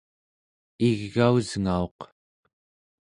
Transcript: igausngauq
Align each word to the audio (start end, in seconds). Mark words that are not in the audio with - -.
igausngauq 0.87 1.99